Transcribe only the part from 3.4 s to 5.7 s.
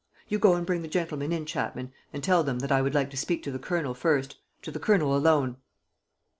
to the Colonel first, to the Colonel alone."